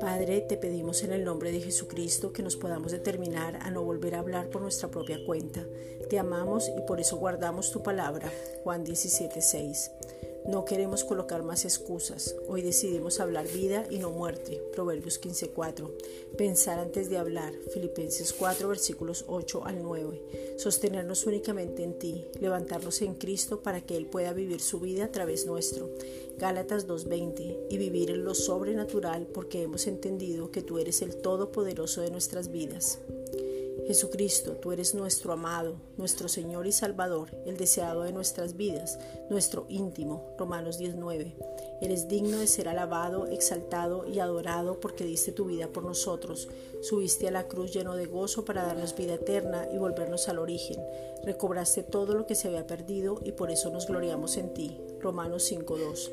Padre, 0.00 0.40
te 0.42 0.56
pedimos 0.56 1.02
en 1.04 1.12
el 1.12 1.24
nombre 1.24 1.52
de 1.52 1.60
Jesucristo 1.60 2.32
que 2.32 2.42
nos 2.42 2.56
podamos 2.56 2.92
determinar 2.92 3.56
a 3.56 3.70
no 3.70 3.82
volver 3.82 4.14
a 4.14 4.20
hablar 4.20 4.50
por 4.50 4.62
nuestra 4.62 4.90
propia 4.90 5.24
cuenta. 5.24 5.64
Te 6.10 6.18
amamos 6.18 6.70
y 6.76 6.80
por 6.82 7.00
eso 7.00 7.16
guardamos 7.16 7.70
tu 7.70 7.82
palabra. 7.82 8.30
Juan 8.62 8.84
17:6. 8.84 9.90
No 10.46 10.64
queremos 10.64 11.04
colocar 11.04 11.44
más 11.44 11.64
excusas. 11.64 12.34
Hoy 12.48 12.62
decidimos 12.62 13.20
hablar 13.20 13.46
vida 13.46 13.86
y 13.90 13.98
no 13.98 14.10
muerte. 14.10 14.60
Proverbios 14.72 15.20
15:4. 15.20 15.90
Pensar 16.36 16.80
antes 16.80 17.08
de 17.08 17.16
hablar. 17.16 17.54
Filipenses 17.72 18.32
4 18.32 18.68
versículos 18.68 19.24
8 19.28 19.64
al 19.64 19.82
9. 19.82 20.20
Sostenernos 20.56 21.26
únicamente 21.26 21.84
en 21.84 21.96
ti. 21.96 22.24
Levantarnos 22.40 23.02
en 23.02 23.14
Cristo 23.14 23.62
para 23.62 23.82
que 23.82 23.96
Él 23.96 24.06
pueda 24.06 24.32
vivir 24.32 24.60
su 24.60 24.80
vida 24.80 25.04
a 25.04 25.12
través 25.12 25.46
nuestro. 25.46 25.90
Gálatas 26.38 26.88
2:20. 26.88 27.66
Y 27.70 27.78
vivir 27.78 28.10
en 28.10 28.24
lo 28.24 28.34
sobrenatural 28.34 29.28
porque 29.28 29.62
hemos 29.62 29.86
entendido 29.86 30.50
que 30.50 30.62
tú 30.62 30.78
eres 30.78 31.02
el 31.02 31.14
Todopoderoso 31.14 32.00
de 32.00 32.10
nuestras 32.10 32.50
vidas. 32.50 32.98
Jesucristo, 33.86 34.52
tú 34.52 34.72
eres 34.72 34.94
nuestro 34.94 35.32
amado, 35.32 35.76
nuestro 35.96 36.28
Señor 36.28 36.66
y 36.66 36.72
Salvador, 36.72 37.36
el 37.46 37.56
deseado 37.56 38.02
de 38.02 38.12
nuestras 38.12 38.56
vidas, 38.56 38.98
nuestro 39.28 39.66
íntimo. 39.68 40.34
Romanos 40.38 40.78
19. 40.78 41.34
Eres 41.80 42.06
digno 42.06 42.38
de 42.38 42.46
ser 42.46 42.68
alabado, 42.68 43.26
exaltado 43.26 44.06
y 44.06 44.20
adorado 44.20 44.78
porque 44.78 45.04
diste 45.04 45.32
tu 45.32 45.46
vida 45.46 45.66
por 45.66 45.84
nosotros. 45.84 46.48
Subiste 46.80 47.26
a 47.26 47.32
la 47.32 47.48
cruz 47.48 47.72
lleno 47.72 47.96
de 47.96 48.06
gozo 48.06 48.44
para 48.44 48.64
darnos 48.64 48.94
vida 48.94 49.14
eterna 49.14 49.66
y 49.72 49.78
volvernos 49.78 50.28
al 50.28 50.38
origen. 50.38 50.80
Recobraste 51.24 51.82
todo 51.82 52.14
lo 52.14 52.26
que 52.26 52.36
se 52.36 52.48
había 52.48 52.66
perdido 52.66 53.20
y 53.24 53.32
por 53.32 53.50
eso 53.50 53.70
nos 53.70 53.88
gloriamos 53.88 54.36
en 54.36 54.54
ti. 54.54 54.80
Romanos 55.02 55.50
5.2. 55.50 56.10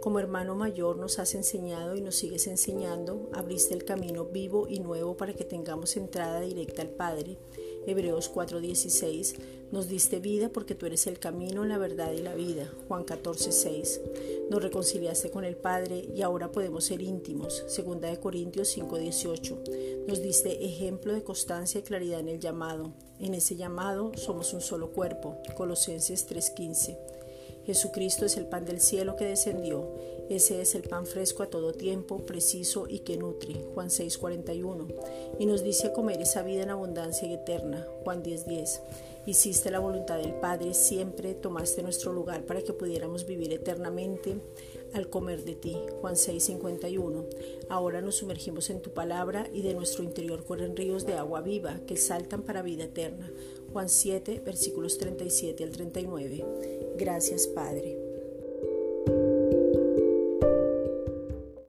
Como 0.00 0.20
hermano 0.20 0.54
mayor 0.54 0.96
nos 0.96 1.18
has 1.18 1.34
enseñado 1.34 1.96
y 1.96 2.00
nos 2.00 2.14
sigues 2.14 2.46
enseñando, 2.46 3.28
abriste 3.32 3.74
el 3.74 3.84
camino 3.84 4.26
vivo 4.26 4.68
y 4.68 4.78
nuevo 4.78 5.16
para 5.16 5.34
que 5.34 5.44
tengamos 5.44 5.96
entrada 5.96 6.40
directa 6.40 6.82
al 6.82 6.90
Padre. 6.90 7.36
Hebreos 7.84 8.30
4:16, 8.32 9.34
nos 9.72 9.88
diste 9.88 10.20
vida 10.20 10.50
porque 10.50 10.74
tú 10.74 10.86
eres 10.86 11.06
el 11.06 11.18
camino, 11.18 11.64
la 11.64 11.78
verdad 11.78 12.12
y 12.12 12.22
la 12.22 12.34
vida. 12.34 12.72
Juan 12.86 13.04
14:6, 13.04 14.00
nos 14.50 14.62
reconciliaste 14.62 15.30
con 15.30 15.44
el 15.44 15.56
Padre 15.56 16.08
y 16.14 16.22
ahora 16.22 16.52
podemos 16.52 16.84
ser 16.84 17.02
íntimos. 17.02 17.64
Segunda 17.66 18.08
de 18.08 18.20
Corintios 18.20 18.68
5:18, 18.68 19.58
nos 20.06 20.22
diste 20.22 20.64
ejemplo 20.64 21.12
de 21.12 21.24
constancia 21.24 21.80
y 21.80 21.82
claridad 21.82 22.20
en 22.20 22.28
el 22.28 22.38
llamado. 22.38 22.92
En 23.18 23.34
ese 23.34 23.56
llamado 23.56 24.12
somos 24.16 24.52
un 24.52 24.60
solo 24.60 24.92
cuerpo. 24.92 25.38
Colosenses 25.56 26.26
3:15. 26.26 26.96
Jesucristo 27.68 28.24
es 28.24 28.38
el 28.38 28.46
pan 28.46 28.64
del 28.64 28.80
cielo 28.80 29.14
que 29.16 29.26
descendió. 29.26 29.86
Ese 30.30 30.62
es 30.62 30.74
el 30.74 30.84
pan 30.84 31.04
fresco 31.04 31.42
a 31.42 31.50
todo 31.50 31.74
tiempo, 31.74 32.24
preciso 32.24 32.86
y 32.88 33.00
que 33.00 33.18
nutre. 33.18 33.62
Juan 33.74 33.90
6:41. 33.90 34.88
Y 35.38 35.44
nos 35.44 35.62
dice 35.62 35.92
comer 35.92 36.18
esa 36.22 36.42
vida 36.42 36.62
en 36.62 36.70
abundancia 36.70 37.28
y 37.28 37.34
eterna. 37.34 37.86
Juan 38.04 38.22
10:10. 38.22 38.80
Hiciste 39.26 39.70
la 39.70 39.80
voluntad 39.80 40.16
del 40.16 40.32
Padre, 40.32 40.72
siempre 40.72 41.34
tomaste 41.34 41.82
nuestro 41.82 42.14
lugar 42.14 42.46
para 42.46 42.62
que 42.62 42.72
pudiéramos 42.72 43.26
vivir 43.26 43.52
eternamente 43.52 44.36
al 44.94 45.10
comer 45.10 45.44
de 45.44 45.54
ti. 45.54 45.76
Juan 46.00 46.16
6:51. 46.16 47.26
Ahora 47.68 48.00
nos 48.00 48.14
sumergimos 48.14 48.70
en 48.70 48.80
tu 48.80 48.94
palabra 48.94 49.46
y 49.52 49.60
de 49.60 49.74
nuestro 49.74 50.04
interior 50.04 50.42
corren 50.46 50.74
ríos 50.74 51.04
de 51.04 51.16
agua 51.18 51.42
viva 51.42 51.80
que 51.86 51.98
saltan 51.98 52.44
para 52.44 52.62
vida 52.62 52.84
eterna. 52.84 53.30
Juan 53.74 53.90
7, 53.90 54.40
versículos 54.42 54.96
37 54.96 55.64
al 55.64 55.70
39. 55.70 56.87
Gracias, 56.98 57.46
Padre. 57.46 58.07